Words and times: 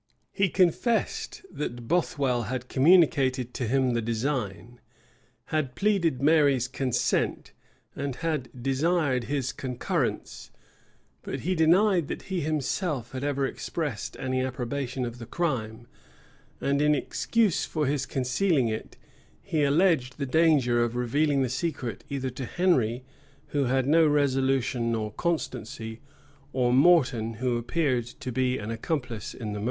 He 0.31 0.49
confessed 0.49 1.45
that 1.51 1.87
Bothwell 1.87 2.45
had 2.47 2.67
communicated 2.69 3.53
to 3.53 3.67
him 3.67 3.91
the 3.93 4.01
design, 4.01 4.81
had 5.53 5.75
pleaded 5.75 6.23
Mary's 6.23 6.67
consent, 6.67 7.51
and 7.95 8.15
had 8.15 8.49
desired 8.59 9.25
his 9.25 9.51
concurrence; 9.53 10.49
but 11.21 11.41
he 11.41 11.53
denied 11.53 12.07
that 12.07 12.23
he 12.23 12.41
himself 12.41 13.11
had 13.11 13.23
ever 13.23 13.45
expressed 13.45 14.17
any 14.17 14.41
approbation 14.43 15.05
of 15.05 15.19
the 15.19 15.27
crime; 15.27 15.85
and 16.59 16.81
in 16.81 16.95
excuse 16.95 17.65
for 17.65 17.85
his 17.85 18.07
concealing 18.07 18.69
it, 18.69 18.97
he 19.39 19.63
alleged 19.63 20.17
the 20.17 20.25
danger 20.25 20.83
of 20.83 20.95
revealing 20.95 21.43
the 21.43 21.47
secret, 21.47 22.03
either 22.09 22.31
to 22.31 22.45
Henry, 22.45 23.03
who 23.49 23.65
had 23.65 23.85
no 23.85 24.07
resolution 24.07 24.91
nor 24.91 25.11
constancy, 25.11 26.01
or 26.53 26.73
Morton, 26.73 27.35
who 27.35 27.55
appeared 27.55 28.07
to 28.07 28.31
be 28.31 28.57
an 28.57 28.71
accomplice 28.71 29.35
in 29.35 29.49
the 29.53 29.59
murder. 29.59 29.59